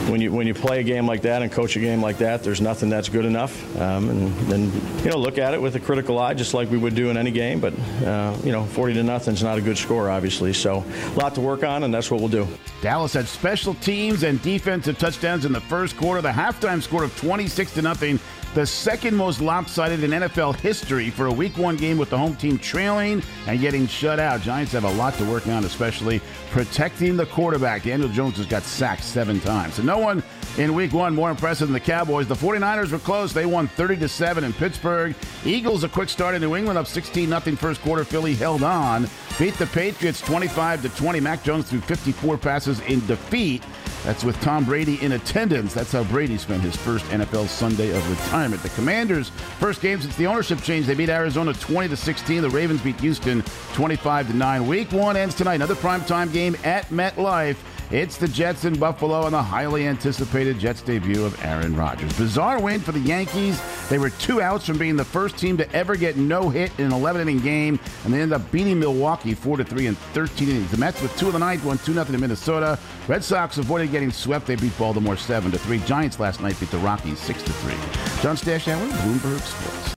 when 0.08 0.22
you 0.22 0.32
when 0.32 0.48
you 0.48 0.54
play 0.54 0.80
a 0.80 0.84
game 0.84 1.06
like 1.06 1.22
that 1.22 1.42
and 1.42 1.52
coach 1.52 1.76
a 1.76 1.80
game 1.80 2.02
like 2.02 2.18
that, 2.20 2.44
there's 2.44 2.62
nothing 2.62 2.90
that's 2.90 3.10
good 3.10 3.26
enough. 3.26 3.54
Um, 3.80 4.10
and 4.10 4.34
then 4.50 4.72
you 5.04 5.10
know 5.10 5.18
look 5.18 5.38
at 5.38 5.54
it 5.54 5.62
with 5.62 5.76
a 5.76 5.80
critical 5.80 6.20
eye, 6.20 6.34
just 6.34 6.54
like 6.54 6.70
we 6.70 6.78
would 6.78 6.96
do 6.96 7.10
in 7.10 7.18
any 7.18 7.32
game. 7.32 7.60
But 7.60 7.74
uh, 8.06 8.38
you 8.44 8.52
know 8.52 8.66
40 8.66 8.96
to 8.96 9.04
nothing 9.04 9.34
is 9.34 9.44
not 9.44 9.58
a 9.58 9.62
good 9.62 9.78
score, 9.78 10.10
obviously. 10.10 10.54
So 10.54 10.84
a 10.84 11.16
lot 11.16 11.36
to 11.36 11.42
work 11.42 11.64
on, 11.64 11.84
and 11.84 11.94
that's 11.94 12.10
what 12.10 12.20
we'll 12.20 12.30
do. 12.30 12.48
Dallas 12.82 13.14
had 13.14 13.28
special 13.28 13.74
teams 13.76 14.24
and 14.24 14.42
defensive 14.42 14.98
touchdowns 14.98 15.46
in 15.46 15.52
the 15.52 15.62
first 15.62 15.98
quarter. 15.98 16.22
The 16.22 16.30
halftime 16.30 16.82
score 16.82 17.04
of 17.04 17.16
26 17.18 17.74
to 17.74 17.82
nothing 17.82 18.20
the 18.58 18.66
second 18.66 19.16
most 19.16 19.40
lopsided 19.40 20.04
in 20.04 20.10
NFL 20.10 20.56
history 20.56 21.12
for 21.12 21.28
a 21.28 21.32
week 21.32 21.56
one 21.60 21.78
game 21.78 21.96
with 21.96 22.10
the 22.10 22.18
home 22.18 22.36
team 22.36 22.58
trailing 22.58 23.22
and 23.46 23.60
getting 23.60 23.86
shut 23.86 24.20
out. 24.20 24.42
Giants 24.42 24.72
have 24.72 24.84
a 24.84 24.94
lot 24.94 25.14
to 25.20 25.26
work 25.26 25.46
on, 25.46 25.64
especially 25.64 26.20
protecting 26.50 27.16
the 27.16 27.28
quarterback. 27.28 27.84
Daniel 27.84 28.10
Jones 28.10 28.38
has 28.38 28.48
got 28.48 28.64
sacked 28.64 29.04
seven 29.04 29.40
times. 29.42 29.76
So 29.76 29.84
no 29.84 30.00
one 30.00 30.24
in 30.58 30.74
week 30.74 30.94
one. 30.94 31.16
More 31.16 31.30
impressive 31.30 31.68
than 31.68 31.74
the 31.74 31.80
Cowboys. 31.80 32.28
The 32.28 32.36
49ers 32.36 32.92
were 32.92 33.00
close. 33.00 33.34
They 33.34 33.46
won 33.46 33.68
30 33.68 33.98
to 33.98 34.10
7 34.10 34.44
in 34.44 34.54
Pittsburgh. 34.54 35.16
Eagles 35.46 35.84
a 35.84 35.90
quick 35.90 36.10
start 36.10 36.36
in 36.36 36.42
New 36.42 36.56
England 36.56 36.78
up 36.78 36.88
16 36.88 37.30
0 37.30 37.42
first 37.56 37.82
quarter. 37.82 38.04
Philly 38.04 38.34
held 38.34 38.64
on. 38.64 39.08
Beat 39.40 39.54
the 39.56 39.68
Patriots 39.68 40.20
25 40.22 40.82
to 40.82 40.90
20. 40.90 41.20
Mac 41.20 41.44
Jones 41.44 41.70
threw 41.70 41.80
54 41.80 42.38
passes 42.38 42.80
in 42.82 43.06
defeat. 43.06 43.64
That's 44.04 44.24
with 44.24 44.40
Tom 44.42 44.64
Brady 44.64 45.04
in 45.04 45.14
attendance. 45.14 45.74
That's 45.74 45.92
how 45.92 46.04
Brady 46.06 46.38
spent 46.38 46.64
his 46.64 46.76
first 46.76 47.06
NFL 47.06 47.48
Sunday 47.48 47.96
of 47.96 48.10
retirement. 48.10 48.64
The 48.64 48.70
Commanders' 48.70 49.30
first 49.60 49.82
game 49.82 50.02
since 50.02 50.16
the 50.16 50.28
ownership 50.28 50.62
change. 50.62 50.86
They 50.86 50.96
beat 50.96 51.10
Arizona 51.10 51.54
20 51.54 51.90
to 51.90 51.98
16. 51.98 52.42
The 52.42 52.50
Ravens 52.50 52.82
beat 52.82 53.00
Houston 53.02 53.44
25 53.74 54.28
to 54.30 54.34
9. 54.34 54.68
Week 54.68 54.92
one 54.92 55.18
ends 55.18 55.36
tonight. 55.36 55.56
Another 55.56 55.76
primetime 55.76 56.32
game 56.32 56.56
at 56.64 56.86
MetLife. 56.86 57.58
It's 57.90 58.18
the 58.18 58.28
Jets 58.28 58.66
in 58.66 58.78
Buffalo 58.78 59.24
and 59.24 59.34
the 59.34 59.42
highly 59.42 59.88
anticipated 59.88 60.60
Jets 60.60 60.82
debut 60.82 61.24
of 61.24 61.42
Aaron 61.46 61.74
Rodgers. 61.74 62.12
Bizarre 62.18 62.60
win 62.60 62.82
for 62.82 62.92
the 62.92 63.00
Yankees. 63.00 63.62
They 63.88 63.98
were 63.98 64.10
two 64.10 64.42
outs 64.42 64.66
from 64.66 64.78
being 64.78 64.98
the 64.98 65.06
first 65.06 65.38
team 65.38 65.56
to 65.56 65.72
ever 65.72 65.96
get 65.96 66.18
no 66.18 66.50
hit 66.50 66.78
in 66.78 66.88
an 66.88 66.92
11 66.92 67.22
inning 67.22 67.40
game, 67.40 67.80
and 68.04 68.14
they 68.14 68.22
ended 68.22 68.42
up 68.42 68.52
beating 68.52 68.78
Milwaukee 68.78 69.34
4 69.34 69.64
3 69.64 69.88
in 69.88 69.96
13 69.96 70.50
innings. 70.50 70.72
The 70.72 70.78
Mets 70.78 71.02
with 71.02 71.18
two 71.18 71.28
of 71.28 71.34
the 71.34 71.40
ninth 71.40 71.64
won 71.64 71.78
2 71.78 71.94
0 71.94 72.06
in 72.08 72.20
Minnesota. 72.20 72.78
Red 73.08 73.24
Sox 73.24 73.58
avoided 73.58 73.92
getting 73.92 74.12
swept. 74.12 74.48
They 74.48 74.58
beat 74.58 74.78
Baltimore 74.78 75.16
7 75.16 75.50
3. 75.50 75.80
Giants 75.80 76.20
last 76.20 76.42
night 76.42 76.60
beat 76.60 76.72
the 76.72 76.80
Rockies 76.80 77.20
6 77.20 77.42
3. 77.42 77.74
John 78.22 78.36
Stashower, 78.36 78.90
Bloomberg 78.90 79.40
Sports. 79.40 79.97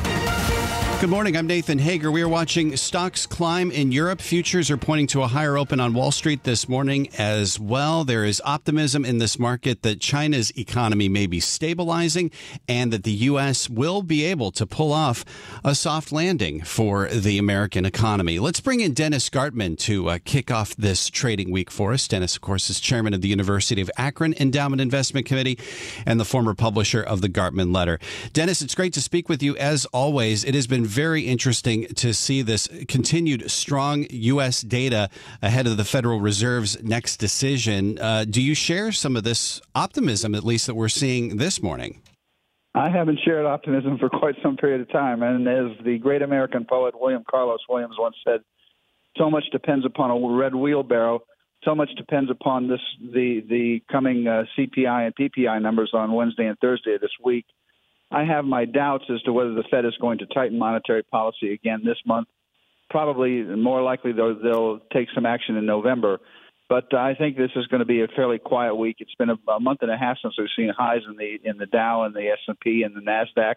Good 1.01 1.09
morning. 1.09 1.35
I'm 1.35 1.47
Nathan 1.47 1.79
Hager. 1.79 2.11
We 2.11 2.21
are 2.21 2.29
watching 2.29 2.77
stocks 2.77 3.25
climb 3.25 3.71
in 3.71 3.91
Europe. 3.91 4.21
Futures 4.21 4.69
are 4.69 4.77
pointing 4.77 5.07
to 5.07 5.23
a 5.23 5.27
higher 5.27 5.57
open 5.57 5.79
on 5.79 5.95
Wall 5.95 6.11
Street 6.11 6.43
this 6.43 6.69
morning 6.69 7.09
as 7.17 7.59
well. 7.59 8.03
There 8.03 8.23
is 8.23 8.39
optimism 8.45 9.03
in 9.03 9.17
this 9.17 9.39
market 9.39 9.81
that 9.81 9.99
China's 9.99 10.55
economy 10.55 11.09
may 11.09 11.25
be 11.25 11.39
stabilizing 11.39 12.29
and 12.67 12.93
that 12.93 13.03
the 13.03 13.13
U.S. 13.13 13.67
will 13.67 14.03
be 14.03 14.25
able 14.25 14.51
to 14.51 14.67
pull 14.67 14.93
off 14.93 15.25
a 15.65 15.73
soft 15.73 16.11
landing 16.11 16.61
for 16.61 17.07
the 17.07 17.39
American 17.39 17.83
economy. 17.83 18.37
Let's 18.37 18.59
bring 18.59 18.81
in 18.81 18.93
Dennis 18.93 19.27
Gartman 19.27 19.79
to 19.79 20.07
uh, 20.07 20.19
kick 20.23 20.51
off 20.51 20.75
this 20.75 21.09
trading 21.09 21.49
week 21.49 21.71
for 21.71 21.93
us. 21.93 22.07
Dennis, 22.07 22.35
of 22.35 22.43
course, 22.43 22.69
is 22.69 22.79
chairman 22.79 23.15
of 23.15 23.21
the 23.21 23.27
University 23.27 23.81
of 23.81 23.89
Akron 23.97 24.35
Endowment 24.39 24.79
Investment 24.79 25.25
Committee 25.25 25.57
and 26.05 26.19
the 26.19 26.25
former 26.25 26.53
publisher 26.53 27.01
of 27.01 27.21
the 27.21 27.29
Gartman 27.29 27.73
Letter. 27.73 27.97
Dennis, 28.33 28.61
it's 28.61 28.75
great 28.75 28.93
to 28.93 29.01
speak 29.01 29.29
with 29.29 29.41
you 29.41 29.57
as 29.57 29.85
always. 29.85 30.43
It 30.43 30.53
has 30.53 30.67
been 30.67 30.90
very 30.91 31.21
interesting 31.21 31.85
to 31.95 32.13
see 32.13 32.41
this 32.41 32.67
continued 32.87 33.49
strong 33.49 34.05
U.S. 34.09 34.61
data 34.61 35.09
ahead 35.41 35.65
of 35.65 35.77
the 35.77 35.85
Federal 35.85 36.19
Reserve's 36.19 36.81
next 36.83 37.17
decision. 37.17 37.97
Uh, 37.97 38.25
do 38.25 38.41
you 38.41 38.53
share 38.53 38.91
some 38.91 39.15
of 39.15 39.23
this 39.23 39.61
optimism, 39.73 40.35
at 40.35 40.43
least 40.43 40.67
that 40.67 40.75
we're 40.75 40.89
seeing 40.89 41.37
this 41.37 41.63
morning? 41.63 42.01
I 42.75 42.89
haven't 42.89 43.19
shared 43.23 43.45
optimism 43.45 43.97
for 43.99 44.09
quite 44.09 44.35
some 44.43 44.57
period 44.57 44.81
of 44.81 44.91
time. 44.91 45.23
And 45.23 45.47
as 45.47 45.77
the 45.83 45.97
great 45.97 46.21
American 46.21 46.65
poet 46.65 46.93
William 46.99 47.23
Carlos 47.29 47.59
Williams 47.69 47.95
once 47.97 48.15
said, 48.25 48.41
so 49.17 49.29
much 49.29 49.45
depends 49.51 49.85
upon 49.85 50.11
a 50.11 50.37
red 50.37 50.55
wheelbarrow. 50.55 51.21
So 51.63 51.75
much 51.75 51.89
depends 51.95 52.31
upon 52.31 52.67
this 52.67 52.79
the 52.99 53.43
the 53.47 53.81
coming 53.91 54.25
uh, 54.27 54.43
CPI 54.57 55.05
and 55.07 55.15
PPI 55.15 55.61
numbers 55.61 55.91
on 55.93 56.13
Wednesday 56.13 56.47
and 56.47 56.57
Thursday 56.59 56.97
this 56.99 57.11
week. 57.23 57.45
I 58.11 58.25
have 58.25 58.45
my 58.45 58.65
doubts 58.65 59.05
as 59.13 59.21
to 59.23 59.33
whether 59.33 59.53
the 59.53 59.63
Fed 59.71 59.85
is 59.85 59.95
going 60.01 60.19
to 60.19 60.25
tighten 60.25 60.59
monetary 60.59 61.03
policy 61.03 61.53
again 61.53 61.81
this 61.85 61.97
month. 62.05 62.27
Probably 62.89 63.41
more 63.43 63.81
likely 63.81 64.11
they'll, 64.11 64.37
they'll 64.41 64.79
take 64.91 65.07
some 65.15 65.25
action 65.25 65.55
in 65.55 65.65
November. 65.65 66.19
But 66.67 66.93
I 66.93 67.15
think 67.15 67.37
this 67.37 67.51
is 67.55 67.67
going 67.67 67.79
to 67.79 67.85
be 67.85 68.01
a 68.01 68.07
fairly 68.07 68.37
quiet 68.37 68.75
week. 68.75 68.97
It's 68.99 69.15
been 69.15 69.29
a, 69.29 69.37
a 69.51 69.59
month 69.59 69.79
and 69.81 69.91
a 69.91 69.97
half 69.97 70.17
since 70.21 70.35
we've 70.37 70.47
seen 70.55 70.71
highs 70.77 71.01
in 71.05 71.17
the 71.17 71.37
in 71.43 71.57
the 71.57 71.65
Dow 71.65 72.03
and 72.03 72.13
the 72.15 72.27
S 72.27 72.39
and 72.47 72.59
P 72.59 72.83
and 72.83 72.95
the 72.95 73.01
Nasdaq, 73.01 73.55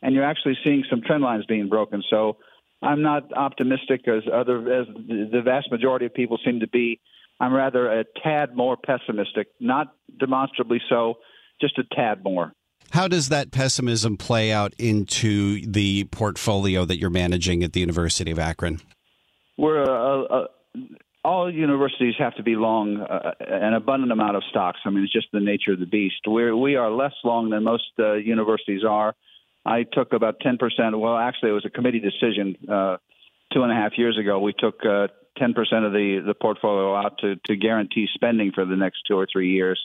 and 0.00 0.14
you're 0.14 0.24
actually 0.24 0.56
seeing 0.64 0.84
some 0.88 1.02
trend 1.02 1.22
lines 1.22 1.44
being 1.46 1.68
broken. 1.68 2.02
So 2.08 2.38
I'm 2.80 3.02
not 3.02 3.34
optimistic 3.34 4.08
as 4.08 4.22
other 4.32 4.58
as 4.72 4.86
the 4.86 5.42
vast 5.44 5.70
majority 5.70 6.06
of 6.06 6.14
people 6.14 6.38
seem 6.42 6.60
to 6.60 6.68
be. 6.68 7.00
I'm 7.40 7.52
rather 7.52 8.00
a 8.00 8.04
tad 8.22 8.56
more 8.56 8.76
pessimistic, 8.76 9.48
not 9.60 9.94
demonstrably 10.18 10.80
so, 10.88 11.18
just 11.60 11.78
a 11.78 11.84
tad 11.94 12.24
more. 12.24 12.52
How 12.92 13.08
does 13.08 13.28
that 13.28 13.50
pessimism 13.50 14.16
play 14.16 14.50
out 14.50 14.74
into 14.78 15.64
the 15.66 16.04
portfolio 16.04 16.84
that 16.84 16.98
you're 16.98 17.10
managing 17.10 17.62
at 17.62 17.72
the 17.72 17.80
University 17.80 18.30
of 18.30 18.38
Akron? 18.38 18.80
We're 19.56 19.82
uh, 19.82 20.22
uh, 20.22 20.46
all 21.24 21.52
universities 21.52 22.14
have 22.18 22.34
to 22.36 22.42
be 22.42 22.56
long 22.56 23.00
uh, 23.00 23.32
an 23.40 23.74
abundant 23.74 24.12
amount 24.12 24.36
of 24.36 24.42
stocks. 24.50 24.78
I 24.84 24.90
mean, 24.90 25.04
it's 25.04 25.12
just 25.12 25.28
the 25.32 25.40
nature 25.40 25.72
of 25.72 25.80
the 25.80 25.86
beast. 25.86 26.20
We're, 26.26 26.56
we 26.56 26.76
are 26.76 26.90
less 26.90 27.14
long 27.24 27.50
than 27.50 27.64
most 27.64 27.90
uh, 27.98 28.14
universities 28.14 28.82
are. 28.88 29.14
I 29.66 29.82
took 29.82 30.12
about 30.12 30.40
10%. 30.40 30.58
Well, 30.98 31.16
actually, 31.16 31.50
it 31.50 31.54
was 31.54 31.66
a 31.66 31.70
committee 31.70 32.00
decision 32.00 32.56
two 33.52 33.62
and 33.62 33.72
a 33.72 33.74
half 33.74 33.92
years 33.96 34.18
ago. 34.18 34.38
We 34.38 34.52
took 34.52 34.80
uh, 34.84 35.08
10% 35.38 35.50
of 35.86 35.92
the, 35.92 36.22
the 36.26 36.34
portfolio 36.34 36.96
out 36.96 37.18
to, 37.18 37.36
to 37.46 37.56
guarantee 37.56 38.06
spending 38.14 38.52
for 38.52 38.64
the 38.64 38.76
next 38.76 39.02
two 39.06 39.16
or 39.16 39.26
three 39.30 39.50
years 39.50 39.80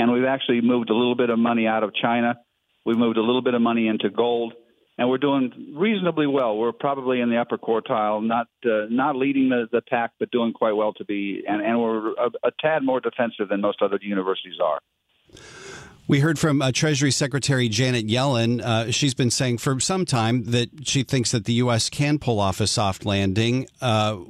and 0.00 0.10
we've 0.10 0.24
actually 0.24 0.62
moved 0.62 0.88
a 0.88 0.94
little 0.94 1.14
bit 1.14 1.28
of 1.28 1.38
money 1.38 1.66
out 1.66 1.82
of 1.82 1.94
China. 1.94 2.38
We've 2.86 2.96
moved 2.96 3.18
a 3.18 3.22
little 3.22 3.42
bit 3.42 3.52
of 3.52 3.60
money 3.60 3.86
into 3.86 4.08
gold, 4.08 4.54
and 4.96 5.10
we're 5.10 5.18
doing 5.18 5.74
reasonably 5.76 6.26
well. 6.26 6.56
We're 6.56 6.72
probably 6.72 7.20
in 7.20 7.28
the 7.28 7.36
upper 7.36 7.58
quartile, 7.58 8.26
not 8.26 8.46
uh, 8.64 8.86
not 8.88 9.16
leading 9.16 9.50
the, 9.50 9.68
the 9.70 9.82
pack, 9.82 10.12
but 10.18 10.30
doing 10.30 10.54
quite 10.54 10.72
well 10.72 10.94
to 10.94 11.04
be, 11.04 11.42
and, 11.46 11.60
and 11.62 11.78
we're 11.78 12.12
a, 12.12 12.30
a 12.44 12.50
tad 12.60 12.82
more 12.82 13.00
defensive 13.00 13.50
than 13.50 13.60
most 13.60 13.82
other 13.82 13.98
universities 14.00 14.54
are. 14.62 14.80
We 16.08 16.20
heard 16.20 16.38
from 16.38 16.60
uh, 16.62 16.72
Treasury 16.72 17.12
Secretary 17.12 17.68
Janet 17.68 18.06
Yellen. 18.08 18.62
Uh, 18.62 18.90
she's 18.90 19.14
been 19.14 19.30
saying 19.30 19.58
for 19.58 19.78
some 19.80 20.06
time 20.06 20.44
that 20.46 20.88
she 20.88 21.02
thinks 21.02 21.30
that 21.30 21.44
the 21.44 21.52
U.S. 21.54 21.90
can 21.90 22.18
pull 22.18 22.40
off 22.40 22.60
a 22.60 22.66
soft 22.66 23.04
landing. 23.04 23.68
Uh, 23.80 24.20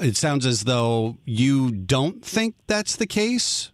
it 0.00 0.16
sounds 0.16 0.46
as 0.46 0.64
though 0.64 1.18
you 1.26 1.70
don't 1.70 2.24
think 2.24 2.56
that's 2.66 2.96
the 2.96 3.06
case. 3.06 3.70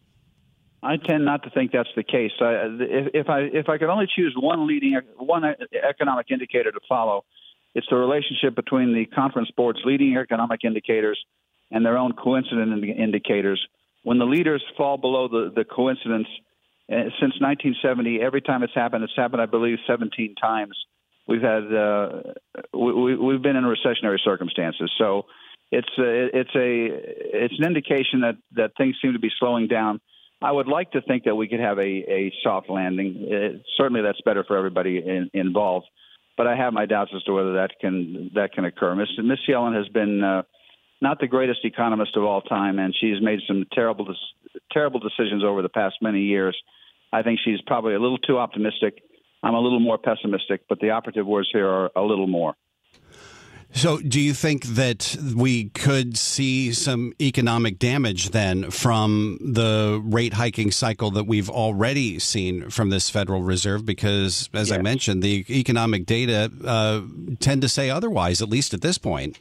I 0.85 0.99
tend 0.99 1.25
not 1.25 1.43
to 1.45 1.51
think 1.51 1.73
that's 1.73 1.89
the 1.97 2.03
case. 2.03 2.33
I, 2.41 2.67
if, 2.81 3.09
if 3.15 3.29
I 3.31 3.41
if 3.41 3.69
I 3.69 3.79
could 3.79 3.89
only 3.89 4.07
choose 4.15 4.35
one 4.39 4.67
leading 4.67 4.99
one 5.17 5.43
economic 5.73 6.31
indicator 6.31 6.71
to 6.71 6.81
follow, 6.89 7.25
it's 7.75 7.87
the 7.89 7.97
relationship 7.97 8.55
between 8.55 8.95
the 8.95 9.07
conference 9.07 9.51
board's 9.57 9.81
leading 9.85 10.17
economic 10.17 10.61
indicators 10.63 11.19
and 11.71 11.85
their 11.85 11.97
own 11.97 12.13
coincident 12.13 12.85
indicators. 12.85 13.67
When 14.03 14.19
the 14.19 14.27
leaders 14.27 14.63
fall 14.77 14.99
below 14.99 15.29
the 15.29 15.51
the 15.55 15.65
coincidence, 15.65 16.29
uh, 16.93 17.09
since 17.19 17.41
1970, 17.41 18.21
every 18.21 18.43
time 18.43 18.63
it's 18.63 18.75
happened, 18.75 19.05
it's 19.05 19.17
happened, 19.17 19.41
I 19.41 19.47
believe, 19.47 19.79
17 19.87 20.35
times. 20.35 20.77
We've 21.27 21.41
had 21.41 21.75
uh, 21.75 22.23
we, 22.75 23.17
we've 23.17 23.41
been 23.41 23.57
in 23.57 23.65
recessionary 23.65 24.19
circumstances, 24.23 24.93
so 24.99 25.25
it's 25.73 25.89
a, 25.99 26.39
it's 26.39 26.55
a 26.55 27.45
it's 27.45 27.55
an 27.59 27.65
indication 27.65 28.21
that 28.21 28.37
that 28.53 28.73
things 28.77 28.97
seem 29.01 29.15
to 29.15 29.19
be 29.19 29.31
slowing 29.39 29.67
down 29.67 30.03
I 30.45 30.53
would 30.53 30.69
like 30.69 30.93
to 30.93 31.01
think 31.01 31.25
that 31.25 31.35
we 31.35 31.49
could 31.49 31.61
have 31.61 31.79
a, 31.79 31.83
a 31.83 32.33
soft 32.43 32.69
landing. 32.69 33.17
It, 33.29 33.63
certainly, 33.79 34.03
that's 34.03 34.21
better 34.27 34.45
for 34.45 34.59
everybody 34.59 34.99
in, 34.99 35.31
involved. 35.33 35.87
But 36.37 36.47
I 36.47 36.55
have 36.55 36.75
my 36.75 36.85
doubts 36.85 37.13
as 37.17 37.23
to 37.23 37.33
whether 37.33 37.55
that 37.55 37.71
can 37.81 38.31
that 38.35 38.53
can 38.53 38.67
occur. 38.67 38.95
Miss 38.95 39.09
Miss 39.19 39.39
Yellen 39.49 39.75
has 39.75 39.89
been 39.89 40.23
uh, 40.23 40.43
not 41.01 41.19
the 41.19 41.29
greatest 41.29 41.61
economist 41.65 42.17
of 42.17 42.25
all 42.25 42.43
time, 42.43 42.79
and 42.79 42.95
she's 43.01 43.23
made 43.23 43.39
some 43.49 43.65
terrible 43.73 44.07
terrible 44.71 45.01
decisions 45.01 45.43
over 45.43 45.63
the 45.63 45.71
past 45.71 45.97
many 46.03 46.21
years. 46.21 46.57
I 47.11 47.23
think 47.23 47.39
she's 47.43 47.61
probably 47.67 47.95
a 47.95 48.01
little 48.01 48.19
too 48.19 48.39
optimistic. 48.39 49.03
I'm 49.43 49.55
a 49.55 49.61
little 49.61 49.81
more 49.81 49.97
pessimistic, 49.97 50.63
but 50.69 50.79
the 50.81 50.91
operative 50.91 51.27
words 51.27 51.49
here 51.53 51.69
are 51.69 51.91
a 51.97 52.03
little 52.03 52.27
more. 52.27 52.55
So, 53.77 53.99
do 53.99 54.21
you 54.21 54.35
think 54.35 54.65
that 54.67 55.17
we 55.37 55.71
could 55.71 56.17
see 56.17 56.73
some 56.73 57.13
economic 57.21 57.81
damage 57.81 58.31
then 58.31 58.71
from 58.71 59.37
the 59.41 60.01
rate 60.05 60.35
hiking 60.35 60.71
cycle 60.71 61.11
that 61.11 61.25
we've 61.25 61.51
already 61.51 62.21
seen 62.21 62.71
from 62.71 62.91
this 62.91 63.11
Federal 63.11 63.43
Reserve? 63.43 63.85
Because, 63.85 64.49
as 64.55 64.71
yes. 64.71 64.79
I 64.79 64.81
mentioned, 64.81 65.25
the 65.25 65.45
economic 65.51 66.07
data 66.07 66.53
uh, 66.65 67.03
tend 67.41 67.63
to 67.63 67.69
say 67.69 67.91
otherwise, 67.91 68.41
at 68.41 68.49
least 68.49 68.75
at 68.75 68.81
this 68.81 68.97
point. 68.97 69.41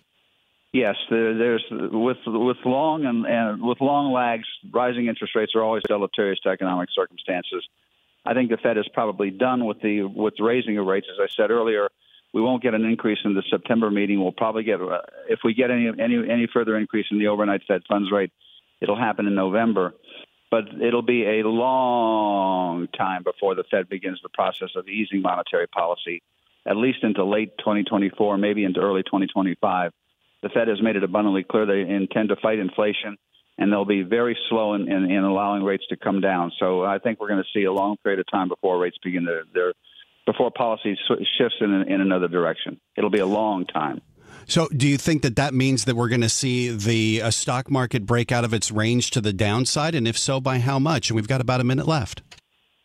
Yes, 0.74 0.96
there's 1.12 1.64
with 1.70 2.18
with 2.26 2.58
long 2.66 3.06
and, 3.06 3.28
and 3.28 3.62
with 3.62 3.80
long 3.80 4.12
lags, 4.12 4.48
rising 4.72 5.06
interest 5.06 5.36
rates 5.36 5.52
are 5.54 5.62
always 5.62 5.84
deleterious 5.88 6.40
to 6.40 6.50
economic 6.50 6.90
circumstances. 6.92 7.64
I 8.26 8.34
think 8.34 8.50
the 8.50 8.58
Fed 8.58 8.80
is 8.80 8.88
probably 8.96 9.30
done 9.30 9.66
with 9.66 9.80
the 9.82 10.02
with 10.02 10.34
raising 10.40 10.80
of 10.80 10.88
rates. 10.88 11.06
As 11.14 11.20
I 11.22 11.28
said 11.38 11.52
earlier, 11.52 11.90
we 12.34 12.42
won't 12.42 12.64
get 12.64 12.74
an 12.74 12.84
increase 12.84 13.20
in 13.24 13.36
the 13.36 13.44
September 13.50 13.92
meeting. 13.92 14.22
We'll 14.22 14.32
probably 14.32 14.64
get 14.64 14.82
uh, 14.82 15.02
if 15.30 15.40
we 15.44 15.54
get 15.54 15.72
any 15.72 15.88
any 15.88 16.18
any 16.30 16.48
further 16.52 16.78
increase 16.78 17.06
in 17.12 17.20
the 17.20 17.28
overnight 17.28 17.62
Fed 17.68 17.84
funds 17.88 18.12
rate, 18.12 18.32
it'll 18.82 18.98
happen 18.98 19.28
in 19.28 19.36
November. 19.36 19.94
But 20.50 20.66
it'll 20.82 21.02
be 21.02 21.40
a 21.40 21.48
long 21.48 22.88
time 22.88 23.24
before 23.24 23.56
the 23.56 23.64
Fed 23.72 23.90
begins 23.90 24.20
the 24.22 24.30
process 24.30 24.70
of 24.76 24.88
easing 24.88 25.22
monetary 25.22 25.68
policy, 25.68 26.22
at 26.66 26.78
least 26.78 27.04
into 27.04 27.24
late 27.24 27.58
2024, 27.58 28.38
maybe 28.38 28.64
into 28.64 28.80
early 28.80 29.02
2025. 29.02 29.92
The 30.44 30.50
Fed 30.50 30.68
has 30.68 30.80
made 30.82 30.96
it 30.96 31.04
abundantly 31.04 31.44
clear 31.44 31.66
they 31.66 31.82
intend 31.82 32.30
to 32.30 32.36
fight 32.36 32.60
inflation 32.60 33.18
and 33.58 33.72
they'll 33.72 33.86
be 33.86 34.02
very 34.02 34.38
slow 34.50 34.74
in, 34.74 34.92
in, 34.92 35.10
in 35.10 35.24
allowing 35.24 35.64
rates 35.64 35.86
to 35.90 35.98
come 35.98 36.22
down. 36.22 36.52
So 36.60 36.84
I 36.84 37.00
think 37.00 37.20
we're 37.20 37.30
going 37.30 37.44
to 37.44 37.60
see 37.60 37.66
a 37.66 37.72
long 37.72 37.98
period 38.04 38.20
of 38.20 38.26
time 38.30 38.48
before 38.48 38.78
rates 38.80 38.98
begin 39.04 39.26
their, 39.26 39.44
their 39.54 39.74
before 40.26 40.52
policy 40.52 40.98
shifts 41.38 41.58
in, 41.60 41.72
in 41.88 42.02
another 42.02 42.28
direction. 42.28 42.80
It'll 42.98 43.10
be 43.10 43.20
a 43.20 43.26
long 43.26 43.66
time. 43.66 44.02
So, 44.46 44.68
do 44.70 44.88
you 44.88 44.98
think 44.98 45.22
that 45.22 45.38
that 45.38 45.54
means 45.54 45.86
that 45.86 45.96
we're 45.96 46.10
going 46.10 46.22
to 46.22 46.30
see 46.30 46.70
the 46.70 47.22
uh, 47.22 47.32
stock 47.32 47.72
market 47.72 48.06
break 48.06 48.32
out 48.32 48.44
of 48.44 48.54
its 48.54 48.72
range 48.72 49.12
to 49.12 49.22
the 49.22 49.32
downside, 49.32 49.96
and 49.96 50.08
if 50.08 50.18
so, 50.18 50.42
by 50.42 50.60
how 50.60 50.80
much? 50.80 51.10
And 51.10 51.16
we've 51.16 51.28
got 51.28 51.40
about 51.40 51.62
a 51.62 51.64
minute 51.64 51.88
left. 51.88 52.24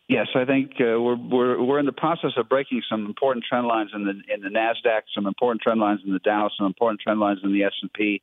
Yes, 0.07 0.27
I 0.35 0.45
think 0.45 0.71
uh, 0.79 0.99
we're, 0.99 1.17
we're 1.17 1.63
we're 1.63 1.79
in 1.79 1.85
the 1.85 1.91
process 1.91 2.31
of 2.37 2.47
breaking 2.47 2.81
some 2.89 3.05
important 3.05 3.45
trend 3.49 3.67
lines 3.67 3.91
in 3.93 4.05
the 4.05 4.33
in 4.33 4.41
the 4.41 4.49
Nasdaq, 4.49 5.01
some 5.13 5.27
important 5.27 5.61
trend 5.61 5.81
lines 5.81 5.99
in 6.05 6.13
the 6.13 6.19
Dow, 6.19 6.49
some 6.57 6.65
important 6.65 7.01
trend 7.01 7.19
lines 7.19 7.39
in 7.43 7.51
the 7.51 7.63
S 7.63 7.73
and 7.81 7.91
P 7.91 8.21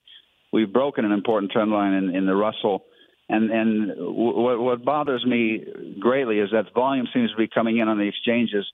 we've 0.53 0.73
broken 0.73 1.05
an 1.05 1.13
important 1.13 1.53
trend 1.53 1.71
line 1.71 1.93
in, 1.93 2.15
in 2.15 2.27
the 2.27 2.35
Russell. 2.35 2.85
And 3.29 3.51
and 3.51 3.93
what, 3.99 4.59
what 4.61 4.85
bothers 4.85 5.25
me 5.27 5.65
greatly 5.99 6.39
is 6.39 6.51
that 6.53 6.73
volume 6.75 7.07
seems 7.13 7.31
to 7.33 7.37
be 7.37 7.49
coming 7.49 7.79
in 7.79 7.89
on 7.89 7.99
the 7.99 8.09
exchanges 8.09 8.65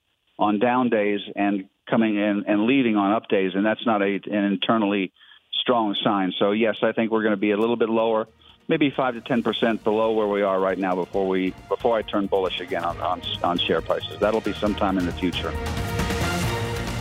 on 0.43 0.59
down 0.59 0.89
days 0.89 1.21
and 1.35 1.69
coming 1.89 2.15
in 2.15 2.43
and 2.47 2.65
leading 2.65 2.95
on 2.97 3.11
up 3.13 3.27
days, 3.29 3.51
and 3.55 3.65
that's 3.65 3.85
not 3.85 4.01
a, 4.01 4.19
an 4.37 4.43
internally 4.53 5.11
strong 5.61 5.95
sign. 6.03 6.33
So 6.39 6.51
yes, 6.51 6.77
I 6.81 6.91
think 6.91 7.11
we're 7.11 7.23
going 7.23 7.37
to 7.39 7.45
be 7.49 7.51
a 7.51 7.57
little 7.57 7.75
bit 7.77 7.89
lower, 7.89 8.27
maybe 8.67 8.89
five 8.89 9.13
to 9.15 9.21
ten 9.21 9.41
percent 9.43 9.83
below 9.83 10.11
where 10.11 10.27
we 10.27 10.41
are 10.41 10.59
right 10.59 10.77
now 10.77 10.95
before 10.95 11.27
we 11.27 11.53
before 11.69 11.97
I 11.97 12.01
turn 12.01 12.27
bullish 12.27 12.59
again 12.59 12.83
on, 12.83 12.99
on 12.99 13.21
on 13.43 13.57
share 13.57 13.81
prices. 13.81 14.19
That'll 14.19 14.41
be 14.41 14.53
sometime 14.53 14.97
in 14.97 15.05
the 15.05 15.13
future. 15.13 15.53